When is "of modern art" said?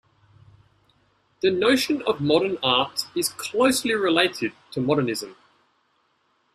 2.07-3.05